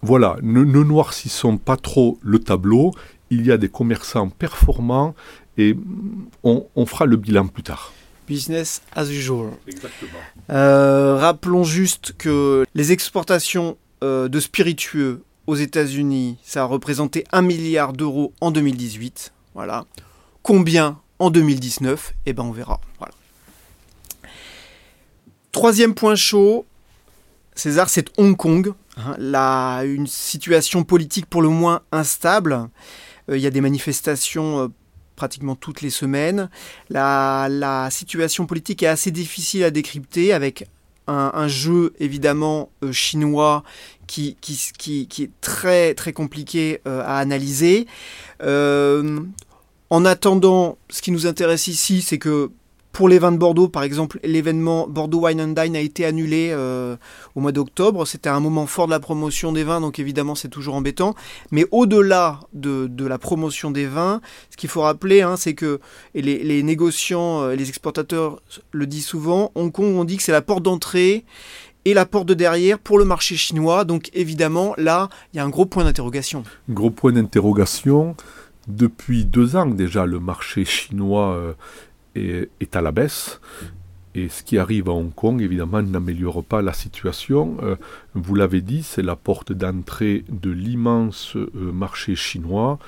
voilà, 0.01 0.37
ne, 0.41 0.63
ne 0.63 0.83
noircissons 0.83 1.57
pas 1.57 1.77
trop 1.77 2.19
le 2.21 2.39
tableau. 2.39 2.91
Il 3.31 3.45
y 3.45 3.51
a 3.51 3.57
des 3.57 3.69
commerçants 3.69 4.29
performants 4.29 5.13
et 5.59 5.75
on, 6.43 6.85
fera 6.85 7.05
le 7.05 7.17
bilan 7.17 7.47
plus 7.47 7.63
tard. 7.63 7.91
Business 8.27 8.81
as 8.95 9.09
usual. 9.09 9.51
Exactement. 9.67 10.19
Euh, 10.49 11.17
rappelons 11.17 11.65
juste 11.65 12.13
que 12.17 12.65
les 12.73 12.91
exportations 12.93 13.77
euh, 14.03 14.29
de 14.29 14.39
spiritueux 14.39 15.23
aux 15.47 15.55
États-Unis, 15.55 16.37
ça 16.43 16.61
a 16.61 16.65
représenté 16.65 17.25
1 17.33 17.41
milliard 17.41 17.91
d'euros 17.91 18.33
en 18.39 18.51
2018. 18.51 19.33
Voilà. 19.53 19.85
Combien 20.43 20.99
en 21.17 21.29
2019 21.29 22.13
Eh 22.25 22.33
ben 22.33 22.43
on 22.43 22.51
verra. 22.51 22.79
Voilà. 22.99 23.13
Troisième 25.51 25.93
point 25.93 26.15
chaud, 26.15 26.65
César, 27.55 27.89
c'est 27.89 28.07
Hong 28.17 28.37
Kong. 28.37 28.73
Hein, 28.95 29.83
une 29.83 30.07
situation 30.07 30.83
politique 30.83 31.25
pour 31.25 31.41
le 31.41 31.49
moins 31.49 31.81
instable. 31.91 32.69
Euh, 33.29 33.37
il 33.37 33.41
y 33.41 33.47
a 33.47 33.49
des 33.49 33.61
manifestations 33.61 34.71
pratiquement 35.19 35.55
toutes 35.55 35.81
les 35.81 35.89
semaines. 35.89 36.49
La, 36.89 37.89
situation 37.91 38.45
politique 38.45 38.83
est 38.83 38.87
assez 38.87 39.11
difficile 39.11 39.65
à 39.65 39.69
décrypter 39.69 40.31
avec 40.31 40.65
un, 41.07 41.47
jeu 41.47 41.93
évidemment 41.99 42.69
euh, 42.83 42.91
chinois 42.91 43.63
qui, 44.05 44.37
est 44.37 45.31
très 45.41 45.95
très 45.95 46.13
compliqué 46.13 46.81
euh, 46.87 47.01
à 47.01 47.17
analyser. 47.17 47.87
Euh, 48.43 49.19
en 49.89 50.05
attendant, 50.05 50.77
ce 50.89 51.01
qui 51.01 51.11
nous 51.11 51.25
intéresse 51.25 51.67
ici, 51.67 52.01
c'est 52.01 52.19
que 52.19 52.51
pour 52.91 53.07
les 53.07 53.19
vins 53.19 53.31
de 53.31 53.37
Bordeaux, 53.37 53.67
par 53.67 53.83
exemple, 53.83 54.19
l'événement 54.23 54.87
Bordeaux 54.87 55.25
Wine 55.25 55.41
and 55.41 55.47
Dine 55.49 55.75
a 55.75 55.79
été 55.79 56.05
annulé 56.05 56.49
euh, 56.51 56.97
au 57.35 57.39
mois 57.39 57.51
d'octobre. 57.51 58.05
C'était 58.05 58.29
un 58.29 58.39
moment 58.39 58.65
fort 58.65 58.87
de 58.87 58.91
la 58.91 58.99
promotion 58.99 59.51
des 59.51 59.63
vins, 59.63 59.79
donc 59.79 59.99
évidemment 59.99 60.35
c'est 60.35 60.49
toujours 60.49 60.75
embêtant. 60.75 61.15
Mais 61.51 61.65
au-delà 61.71 62.39
de, 62.53 62.89
la 63.05 63.17
promotion 63.17 63.71
des 63.71 63.85
vins, 63.85 64.21
ce 64.49 64.57
qu'il 64.57 64.69
faut 64.69 64.81
rappeler, 64.81 65.21
hein, 65.21 65.35
c'est 65.37 65.53
que 65.53 65.79
et 66.15 66.21
les, 66.21 66.63
négociants 66.63 67.43
euh, 67.43 67.55
les 67.55 67.69
exportateurs 67.69 68.41
le 68.71 68.87
disent 68.87 69.05
souvent, 69.05 69.51
Hong 69.55 69.71
Kong, 69.71 69.95
on 69.95 70.03
dit 70.03 70.17
que 70.17 70.23
c'est 70.23 70.31
la 70.31 70.41
porte 70.41 70.63
d'entrée 70.63 71.25
et 71.85 71.93
la 71.93 72.05
porte 72.05 72.27
de 72.27 72.33
derrière 72.33 72.79
pour 72.79 72.97
le 72.97 73.05
marché 73.05 73.37
chinois. 73.37 73.85
Donc 73.85 74.09
évidemment, 74.13 74.73
là, 74.77 75.09
il 75.33 75.37
y 75.37 75.39
a 75.39 75.45
un 75.45 75.49
gros 75.49 75.65
point 75.65 75.83
d'interrogation. 75.83 76.43
Gros 76.69 76.89
point 76.89 77.11
d'interrogation. 77.11 78.15
Depuis 78.67 79.25
deux 79.25 79.55
ans 79.55 79.65
déjà, 79.65 80.05
le 80.05 80.19
marché 80.19 80.63
chinois 80.63 81.55
est, 82.19 82.75
à 82.75 82.81
la 82.81 82.91
baisse. 82.91 83.39
Et 84.15 84.27
ce 84.27 84.43
qui 84.43 84.57
arrive 84.57 84.89
à 84.89 84.91
Hong 84.91 85.13
Kong, 85.13 85.41
évidemment, 85.41 85.81
n'améliore 85.81 86.43
pas 86.43 86.61
la 86.61 86.73
situation. 86.73 87.57
Euh, 87.61 87.75
vous 88.15 88.35
l'avez 88.35 88.61
dit, 88.61 88.81
c'est 88.83 89.03
la 89.03 89.15
porte 89.15 89.53
d'entrée 89.53 90.25
de 90.29 90.49
l'immense 90.49 91.35
euh, 91.35 91.49
marché 91.71 92.15
chinois. 92.15 92.79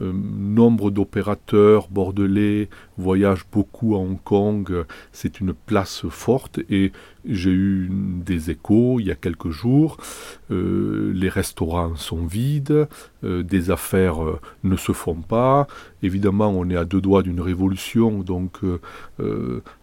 Euh, 0.00 0.12
nombre 0.12 0.90
d'opérateurs 0.90 1.88
bordelais 1.88 2.68
voyagent 2.96 3.46
beaucoup 3.50 3.94
à 3.94 3.98
Hong 3.98 4.22
Kong. 4.22 4.84
C'est 5.12 5.40
une 5.40 5.52
place 5.52 6.06
forte 6.08 6.60
et 6.70 6.92
j'ai 7.24 7.50
eu 7.50 7.88
des 7.90 8.50
échos 8.50 9.00
il 9.00 9.06
y 9.06 9.10
a 9.10 9.14
quelques 9.14 9.50
jours. 9.50 9.96
Euh, 10.50 11.12
les 11.14 11.28
restaurants 11.28 11.96
sont 11.96 12.26
vides, 12.26 12.88
euh, 13.24 13.42
des 13.42 13.70
affaires 13.70 14.18
ne 14.62 14.76
se 14.76 14.92
font 14.92 15.16
pas. 15.16 15.66
Évidemment, 16.02 16.48
on 16.48 16.68
est 16.70 16.76
à 16.76 16.84
deux 16.84 17.00
doigts 17.00 17.22
d'une 17.22 17.40
révolution, 17.40 18.20
donc 18.20 18.60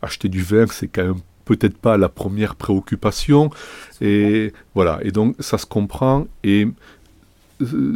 acheter 0.02 0.30
du 0.30 0.42
vin, 0.42 0.66
c'est 0.68 0.88
quand 0.88 1.04
même 1.04 1.22
peut-être 1.46 1.78
pas 1.78 1.98
la 1.98 2.10
première 2.10 2.56
préoccupation. 2.56 3.50
Et 4.02 4.52
voilà, 4.74 5.00
et 5.04 5.12
donc 5.12 5.36
ça 5.40 5.58
se 5.58 5.66
comprend. 5.66 6.28
Et 6.44 6.68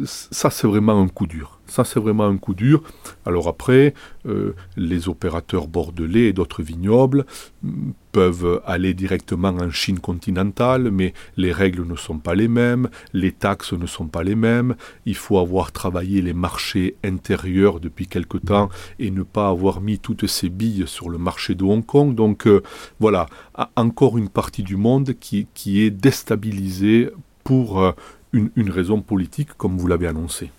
ça, 0.06 0.50
c'est 0.50 0.68
vraiment 0.68 1.01
un 1.01 1.08
coup 1.08 1.28
dur. 1.28 1.60
Ça, 1.68 1.84
c'est 1.84 2.00
vraiment 2.00 2.25
un 2.25 2.38
coup 2.38 2.54
dur. 2.54 2.82
Alors 3.25 3.48
après, 3.48 3.94
euh, 4.25 4.56
les 4.78 5.10
opérateurs 5.10 5.68
bordelais 5.68 6.28
et 6.28 6.34
d'autres 6.34 6.63
vignobles 6.63 7.25
mm, 7.62 7.92
peuvent 8.13 8.62
aller 8.66 8.94
directement 8.94 9.50
en 9.50 9.70
Chine 9.70 10.00
continentale, 10.00 10.92
mais 10.92 11.13
les 11.36 11.51
règles 11.51 11.86
ne 11.86 11.96
sont 11.96 12.20
pas 12.20 12.36
les 12.36 12.48
mêmes, 12.48 12.89
les 13.13 13.34
taxes 13.34 13.74
ne 13.74 13.86
sont 13.86 14.08
pas 14.08 14.24
les 14.24 14.36
mêmes. 14.36 14.75
Il 15.06 15.16
faut 15.16 15.38
avoir 15.38 15.74
travaillé 15.74 16.22
les 16.22 16.34
marchés 16.34 16.96
intérieurs 17.04 17.82
depuis 17.82 18.08
quelque 18.08 18.38
temps 18.38 18.70
et 18.98 19.12
ne 19.12 19.24
pas 19.24 19.50
avoir 19.50 19.82
mis 19.82 20.00
toutes 20.00 20.25
ces 20.25 20.50
billes 20.50 20.86
sur 20.88 21.10
le 21.10 21.18
marché 21.18 21.54
de 21.54 21.66
Hong 21.66 21.86
Kong. 21.86 22.16
Donc 22.16 22.48
euh, 22.48 22.63
voilà, 23.00 23.28
encore 23.75 24.18
une 24.18 24.30
partie 24.30 24.63
du 24.63 24.78
monde 24.78 25.13
qui, 25.20 25.48
qui 25.54 25.82
est 25.82 25.92
déstabilisée 25.92 27.12
pour 27.44 27.94
euh, 28.36 28.50
une 28.55 28.69
raison 28.69 29.01
politique, 29.01 29.50
comme 29.57 29.77
vous 29.77 29.88
l'avez 29.88 30.07
annoncé. 30.07 30.51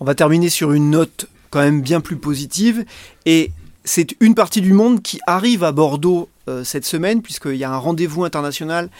On 0.00 0.04
va 0.04 0.14
terminer 0.14 0.48
sur 0.48 0.72
une 0.72 0.90
note 0.90 1.26
quand 1.50 1.60
même 1.60 1.82
bien 1.82 2.00
plus 2.00 2.16
positive. 2.16 2.84
Et 3.26 3.52
c'est 3.84 4.16
une 4.20 4.34
partie 4.34 4.60
du 4.60 4.72
monde 4.72 5.02
qui 5.02 5.20
arrive 5.26 5.62
à 5.64 5.72
Bordeaux 5.72 6.28
cette 6.62 6.84
semaine, 6.84 7.22
puisqu'il 7.22 7.56
y 7.56 7.64
a 7.64 7.72
un 7.72 7.78
rendez-vous 7.78 8.24
international 8.24 8.90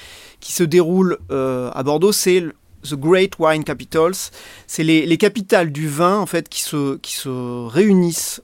qui 0.41 0.53
se 0.53 0.63
déroule 0.63 1.19
à 1.31 1.83
Bordeaux. 1.83 2.13
C'est 2.13 2.43
The 2.85 2.95
Great 2.95 3.33
Wine 3.39 3.65
Capitals. 3.65 4.31
C'est 4.67 4.85
les, 4.85 5.19
capitales 5.19 5.73
du 5.73 5.89
vin 5.89 6.19
en 6.19 6.27
fait 6.27 6.49
qui 6.49 6.63
se, 6.63 6.97
qui 6.99 7.15
se 7.15 7.67
réunissent 7.67 8.41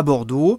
Bordeaux. 0.00 0.58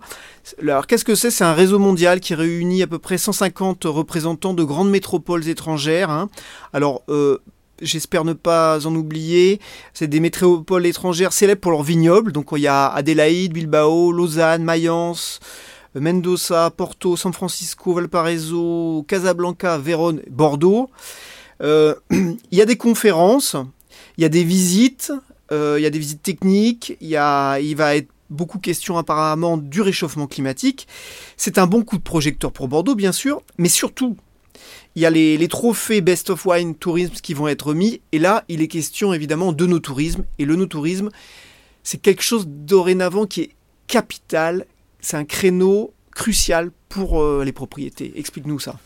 Alors 0.62 0.86
qu'est-ce 0.86 1.04
que 1.04 1.16
c'est? 1.16 1.32
C'est 1.32 1.44
un 1.44 1.54
réseau 1.54 1.80
mondial 1.80 2.20
qui 2.20 2.36
réunit 2.36 2.84
à 2.84 2.88
peu 2.88 3.00
près 3.00 3.18
150 3.18 3.86
représentants 3.86 4.54
de 4.54 4.64
grandes 4.64 4.92
métropoles 4.92 5.48
étrangères. 5.48 6.12
Hein. 6.12 6.30
Alors 6.74 7.02
euh, 7.10 7.40
j'espère 7.82 8.26
ne 8.26 8.34
pas 8.34 8.86
en 8.86 8.94
oublier, 8.96 9.60
c'est 9.94 10.08
des 10.08 10.20
métropoles 10.20 10.86
étrangères 10.86 11.34
célèbres 11.34 11.62
pour 11.62 11.72
leurs 11.72 11.84
vignobles. 11.84 12.32
Donc 12.32 12.50
il 12.52 12.60
y 12.60 12.68
a 12.68 12.88
Adélaïde, 12.88 13.54
Bilbao, 13.54 14.12
Lausanne, 14.12 14.64
Mayence, 14.64 15.40
Mendoza, 15.96 16.72
Porto, 16.72 17.18
San 17.18 17.34
Francisco, 17.34 17.94
Valparaiso, 17.94 19.04
Casablanca, 19.08 19.78
Vérone, 19.78 20.22
Bordeaux. 20.30 20.90
Euh, 21.62 21.96
il 22.12 22.38
y 22.52 22.62
a 22.62 22.66
des 22.66 22.78
conférences, 22.78 23.56
il 24.18 24.22
y 24.22 24.26
a 24.26 24.30
des 24.30 24.44
visites, 24.44 25.12
euh, 25.52 25.76
il 25.78 25.84
y 25.84 25.86
a 25.86 25.90
des 25.90 26.00
visites 26.00 26.24
techniques, 26.24 26.98
il 27.02 27.16
va 27.16 27.96
être 27.96 28.13
beaucoup 28.34 28.60
question 28.60 28.98
apparemment 28.98 29.58
du 29.58 29.82
réchauffement 29.82 30.28
climatique. 30.28 30.88
C'est 31.38 31.58
un 31.58 31.68
bon 31.68 31.84
coup 31.84 31.98
de 31.98 32.04
projecteur 32.04 32.52
pour 32.52 32.68
Bordeaux, 32.68 32.96
bien 32.96 33.12
sûr, 33.12 33.42
mais 33.58 33.70
surtout, 33.70 34.18
il 34.96 35.02
y 35.02 35.06
a 35.06 35.10
les, 35.10 35.48
trophées 35.48 36.02
Best 36.02 36.30
of 36.30 36.46
Wine 36.46 36.76
Tourism 36.76 37.14
qui 37.14 37.34
vont 37.34 37.48
être 37.48 37.74
mis, 37.74 38.02
et 38.12 38.20
là, 38.20 38.44
il 38.48 38.62
est 38.62 38.68
question 38.68 39.14
évidemment 39.14 39.54
de 39.54 39.66
nos 39.66 39.80
tourismes, 39.80 40.26
et 40.40 40.46
le 40.46 40.56
no-tourisme, 40.56 41.10
c'est 41.84 42.02
quelque 42.02 42.24
chose 42.24 42.48
dorénavant 42.48 43.26
qui 43.26 43.42
est 43.42 43.50
capital, 43.88 44.66
c'est 45.00 45.18
un 45.18 45.26
créneau 45.26 45.94
crucial 46.12 46.72
pour 46.90 47.22
euh, 47.22 47.44
les 47.44 47.52
propriétés. 47.52 48.14
Explique-nous 48.16 48.60
ça. 48.60 48.78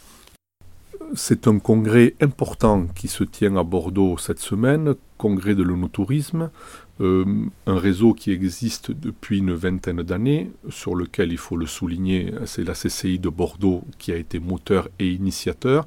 C'est 1.14 1.48
un 1.48 1.60
congrès 1.60 2.16
important 2.22 2.88
qui 2.96 3.08
se 3.08 3.24
tient 3.24 3.56
à 3.56 3.64
Bordeaux 3.64 4.18
cette 4.18 4.40
semaine, 4.40 4.96
congrès 5.18 5.56
de 5.56 5.64
l'onotourisme, 5.64 6.50
euh, 7.00 7.26
un 7.66 7.78
réseau 7.78 8.14
qui 8.14 8.32
existe 8.32 8.92
depuis 8.92 9.40
une 9.40 9.54
vingtaine 9.54 10.02
d'années, 10.04 10.52
sur 10.70 10.96
lequel 10.96 11.32
il 11.32 11.38
faut 11.38 11.58
le 11.58 11.66
souligner, 11.66 12.34
c'est 12.46 12.64
la 12.64 12.74
CCI 12.74 13.20
de 13.20 13.30
Bordeaux 13.30 13.84
qui 13.98 14.12
a 14.12 14.16
été 14.16 14.40
moteur 14.40 14.90
et 15.00 15.10
initiateur. 15.10 15.86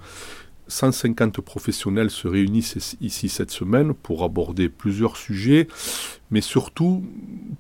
150 0.68 1.40
professionnels 1.40 2.10
se 2.10 2.28
réunissent 2.28 2.96
ici 3.00 3.28
cette 3.28 3.50
semaine 3.50 3.92
pour 3.92 4.22
aborder 4.22 4.68
plusieurs 4.68 5.16
sujets, 5.16 5.66
mais 6.30 6.40
surtout 6.40 7.04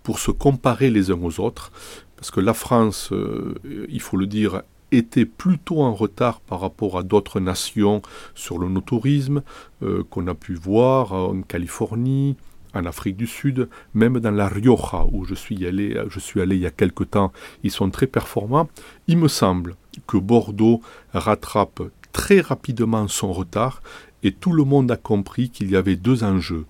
pour 0.02 0.18
se 0.18 0.30
comparer 0.30 0.90
les 0.90 1.10
uns 1.10 1.20
aux 1.20 1.40
autres, 1.40 1.72
parce 2.16 2.30
que 2.30 2.40
la 2.40 2.54
France, 2.54 3.10
euh, 3.12 3.54
il 3.88 4.00
faut 4.00 4.16
le 4.16 4.26
dire, 4.26 4.62
était 4.92 5.24
plutôt 5.24 5.82
en 5.82 5.94
retard 5.94 6.40
par 6.40 6.60
rapport 6.60 6.98
à 6.98 7.02
d'autres 7.02 7.40
nations 7.40 8.02
sur 8.34 8.58
le 8.58 8.68
no-tourisme 8.68 9.42
euh, 9.82 10.04
qu'on 10.10 10.26
a 10.26 10.34
pu 10.34 10.54
voir 10.54 11.12
en 11.12 11.42
Californie, 11.42 12.36
en 12.74 12.84
Afrique 12.86 13.16
du 13.16 13.26
Sud, 13.26 13.68
même 13.94 14.20
dans 14.20 14.30
la 14.30 14.48
Rioja 14.48 15.06
où 15.10 15.24
je 15.24 15.34
suis 15.34 15.66
allé, 15.66 15.96
il 16.34 16.56
y 16.56 16.66
a 16.66 16.70
quelque 16.70 17.04
temps, 17.04 17.32
ils 17.62 17.70
sont 17.70 17.90
très 17.90 18.06
performants. 18.06 18.68
Il 19.06 19.18
me 19.18 19.28
semble 19.28 19.76
que 20.06 20.16
Bordeaux 20.16 20.80
rattrape 21.12 21.82
très 22.12 22.40
rapidement 22.40 23.08
son 23.08 23.32
retard 23.32 23.82
et 24.22 24.32
tout 24.32 24.52
le 24.52 24.64
monde 24.64 24.90
a 24.90 24.96
compris 24.96 25.50
qu'il 25.50 25.70
y 25.70 25.76
avait 25.76 25.96
deux 25.96 26.24
enjeux. 26.24 26.66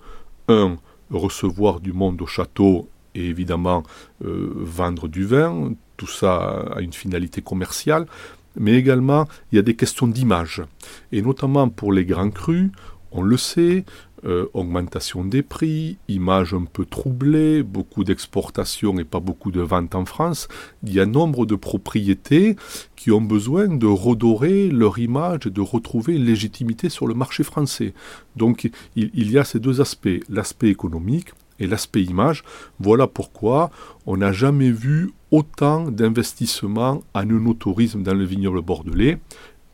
Un, 0.49 0.77
recevoir 1.11 1.81
du 1.81 1.93
monde 1.93 2.23
au 2.23 2.26
château 2.26 2.89
et 3.15 3.26
évidemment 3.26 3.83
euh, 4.25 4.52
vendre 4.56 5.09
du 5.09 5.25
vin, 5.25 5.73
tout 6.00 6.06
ça 6.06 6.65
a 6.76 6.80
une 6.80 6.95
finalité 6.95 7.43
commerciale, 7.43 8.06
mais 8.56 8.73
également 8.73 9.28
il 9.52 9.56
y 9.56 9.58
a 9.58 9.63
des 9.63 9.76
questions 9.76 10.06
d'image. 10.06 10.63
Et 11.13 11.21
notamment 11.21 11.69
pour 11.69 11.93
les 11.93 12.06
grands 12.06 12.30
crus, 12.30 12.71
on 13.13 13.21
le 13.21 13.36
sait, 13.36 13.84
euh, 14.25 14.47
augmentation 14.54 15.26
des 15.26 15.43
prix, 15.43 15.99
image 16.08 16.54
un 16.54 16.65
peu 16.65 16.86
troublée, 16.86 17.63
beaucoup 17.63 18.02
d'exportations 18.02 18.99
et 18.99 19.04
pas 19.04 19.21
beaucoup 19.21 19.50
de 19.50 19.60
ventes 19.60 19.95
en 19.95 20.06
France, 20.06 20.49
il 20.84 20.95
y 20.95 21.00
a 21.00 21.04
nombre 21.04 21.45
de 21.45 21.54
propriétés 21.54 22.56
qui 22.97 23.10
ont 23.10 23.21
besoin 23.21 23.69
de 23.69 23.86
redorer 23.86 24.71
leur 24.71 24.99
image 24.99 25.49
et 25.49 25.50
de 25.50 25.60
retrouver 25.60 26.15
une 26.17 26.25
légitimité 26.25 26.89
sur 26.89 27.06
le 27.06 27.13
marché 27.13 27.43
français. 27.45 27.93
Donc 28.36 28.71
il, 28.97 29.10
il 29.13 29.30
y 29.30 29.36
a 29.36 29.45
ces 29.45 29.60
deux 29.60 29.82
aspects, 29.82 30.21
l'aspect 30.30 30.69
économique 30.69 31.28
et 31.58 31.67
l'aspect 31.67 32.02
image. 32.02 32.43
Voilà 32.78 33.06
pourquoi 33.06 33.71
on 34.06 34.17
n'a 34.17 34.32
jamais 34.32 34.71
vu 34.71 35.10
autant 35.30 35.90
d'investissements 35.90 37.02
en 37.14 37.54
tourisme 37.54 38.02
dans 38.02 38.14
le 38.14 38.25
vignoble 38.25 38.62
bordelais. 38.62 39.19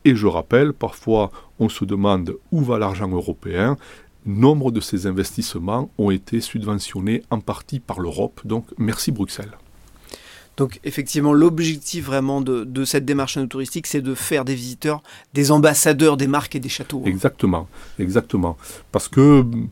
Et 0.05 0.15
je 0.15 0.27
rappelle, 0.27 0.73
parfois 0.73 1.31
on 1.59 1.69
se 1.69 1.85
demande 1.85 2.35
où 2.51 2.61
va 2.61 2.79
l'argent 2.79 3.09
européen 3.09 3.77
nombre 4.25 4.71
de 4.71 4.81
ces 4.81 5.07
investissements 5.07 5.89
ont 5.97 6.11
été 6.11 6.41
subventionnés 6.41 7.23
en 7.31 7.39
partie 7.39 7.79
par 7.79 7.99
l'Europe. 7.99 8.41
Donc 8.45 8.65
merci 8.77 9.11
Bruxelles. 9.11 9.57
Donc 10.57 10.79
effectivement, 10.83 11.33
l'objectif 11.33 12.05
vraiment 12.05 12.41
de, 12.41 12.83
cette 12.83 13.05
démarche 13.05 13.37
touristique, 13.47 13.87
c'est 13.87 14.01
de 14.01 14.15
faire 14.15 14.43
des 14.43 14.55
visiteurs 14.55 15.03
des 15.33 15.51
ambassadeurs 15.51 16.17
des 16.17 16.27
marques 16.27 16.55
et 16.55 16.59
des 16.59 16.69
châteaux. 16.69 17.03
Exactement, 17.05 17.67
exactement. 17.99 18.57
Parce 18.91 19.07
que 19.07 19.41
hum, 19.41 19.69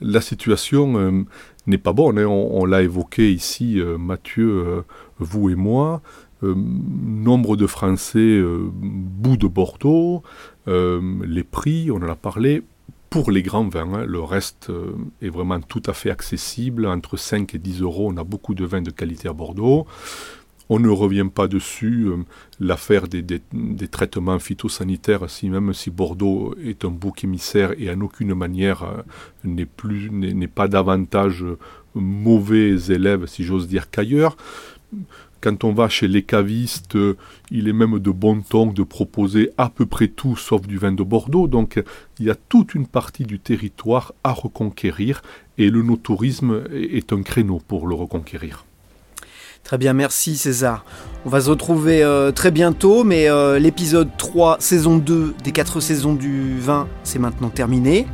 la 0.00 0.20
situation 0.20 0.96
euh, 0.96 1.24
n'est 1.66 1.78
pas 1.78 1.92
bonne. 1.92 2.18
Hein. 2.18 2.26
On, 2.26 2.64
l'a 2.64 2.82
évoqué 2.82 3.32
ici, 3.32 3.80
euh, 3.80 3.98
Mathieu, 3.98 4.48
euh, 4.48 4.82
vous 5.18 5.50
et 5.50 5.54
moi. 5.54 6.02
nombre 6.42 7.56
de 7.56 7.66
Français 7.66 8.40
bout 8.42 9.36
de 9.36 9.46
Bordeaux, 9.46 10.22
les 10.66 11.44
prix, 11.44 11.90
on 11.90 11.96
en 11.96 12.08
a 12.08 12.16
parlé, 12.16 12.62
pour 13.10 13.30
les 13.30 13.42
grands 13.42 13.68
vins. 13.68 13.92
Hein. 13.94 14.04
Le 14.06 14.20
reste 14.20 14.70
euh, 14.70 14.92
est 15.22 15.28
vraiment 15.28 15.60
tout 15.60 15.82
à 15.86 15.92
fait 15.92 16.10
accessible. 16.10 16.86
Entre 16.86 17.16
5 17.16 17.54
et 17.54 17.58
10 17.58 17.82
euros, 17.82 18.10
on 18.12 18.16
a 18.16 18.24
beaucoup 18.24 18.54
de 18.54 18.64
vins 18.64 18.82
de 18.82 18.90
qualité 18.90 19.28
à 19.28 19.32
Bordeaux. 19.32 19.86
On 20.70 20.78
ne 20.78 20.90
revient 20.90 21.28
pas 21.32 21.48
dessus. 21.48 22.06
Euh, 22.08 22.16
l'affaire 22.60 23.08
des, 23.08 23.24
traitements 23.90 24.38
phytosanitaires, 24.38 25.30
si 25.30 25.48
même 25.48 25.72
si 25.72 25.90
Bordeaux 25.90 26.54
est 26.62 26.84
un 26.84 26.90
bouc 26.90 27.24
émissaire 27.24 27.72
et 27.78 27.90
en 27.90 28.00
aucune 28.00 28.34
manière 28.34 28.82
euh, 28.82 29.02
n'est 29.44 30.46
pas 30.48 30.68
davantage 30.68 31.44
mauvais 31.94 32.76
élève, 32.90 33.26
si 33.26 33.44
j'ose 33.44 33.66
dire, 33.66 33.90
qu'ailleurs 33.90 34.36
quand 35.40 35.64
on 35.64 35.72
va 35.72 35.88
chez 35.88 36.08
les 36.08 36.22
cavistes, 36.22 36.96
euh, 36.96 37.16
il 37.50 37.68
est 37.68 37.72
même 37.72 37.98
de 37.98 38.10
bon 38.10 38.40
ton 38.40 38.66
de 38.66 38.82
proposer 38.82 39.50
à 39.56 39.68
peu 39.68 39.86
près 39.86 40.08
tout 40.08 40.36
sauf 40.36 40.66
du 40.66 40.78
vin 40.78 40.92
de 40.92 41.02
Bordeaux. 41.02 41.46
Donc 41.46 41.82
il 42.18 42.26
y 42.26 42.30
a 42.30 42.34
toute 42.34 42.74
une 42.74 42.86
partie 42.86 43.24
du 43.24 43.38
territoire 43.38 44.12
à 44.24 44.32
reconquérir 44.32 45.22
et 45.56 45.70
le 45.70 45.82
no-tourisme 45.82 46.64
est 46.72 47.12
un 47.12 47.22
créneau 47.22 47.60
pour 47.66 47.86
le 47.86 47.94
reconquérir. 47.94 48.64
Très 49.64 49.76
bien, 49.76 49.92
merci 49.92 50.36
César. 50.36 50.84
On 51.24 51.28
va 51.28 51.40
se 51.40 51.50
retrouver 51.50 52.02
euh, 52.02 52.32
très 52.32 52.50
bientôt, 52.50 53.04
mais 53.04 53.28
euh, 53.28 53.58
l'épisode 53.58 54.08
3, 54.16 54.56
saison 54.60 54.96
2 54.96 55.34
des 55.44 55.52
4 55.52 55.80
saisons 55.80 56.14
du 56.14 56.58
vin, 56.58 56.88
c'est 57.02 57.18
maintenant 57.18 57.50
terminé. 57.50 58.06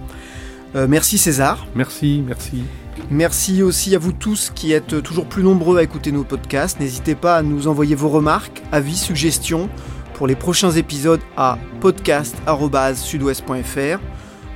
merci 0.74 1.18
César. 1.18 1.66
Merci, 1.76 2.22
merci. 2.26 2.64
Merci 3.11 3.62
aussi 3.62 3.94
à 3.94 3.98
vous 3.98 4.12
tous 4.12 4.50
qui 4.54 4.72
êtes 4.72 5.02
toujours 5.02 5.26
plus 5.26 5.42
nombreux 5.42 5.78
à 5.78 5.83
écouter 5.83 6.12
nos 6.12 6.24
podcasts. 6.24 6.80
N'hésitez 6.80 7.14
pas 7.14 7.37
à 7.37 7.42
nous 7.42 7.68
envoyer 7.68 7.94
vos 7.94 8.09
remarques, 8.09 8.62
avis, 8.72 8.96
suggestions 8.96 9.68
pour 10.14 10.26
les 10.26 10.37
prochains 10.37 10.70
épisodes 10.70 11.20
à 11.37 11.59
podcast.sudouest.fr. 11.80 14.00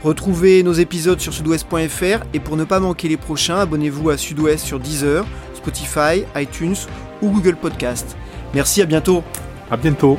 Retrouvez 0.02 0.62
nos 0.62 0.72
épisodes 0.72 1.20
sur 1.20 1.34
sudouest.fr 1.34 2.24
et 2.32 2.40
pour 2.40 2.56
ne 2.56 2.64
pas 2.64 2.80
manquer 2.80 3.08
les 3.08 3.16
prochains, 3.16 3.58
abonnez-vous 3.58 4.10
à 4.10 4.16
Sudouest 4.16 4.64
sur 4.64 4.78
Deezer, 4.78 5.26
Spotify, 5.54 6.24
iTunes 6.36 6.76
ou 7.20 7.30
Google 7.30 7.56
Podcast. 7.56 8.16
Merci, 8.54 8.80
à 8.80 8.86
bientôt. 8.86 9.24
À 9.70 9.76
bientôt. 9.76 10.16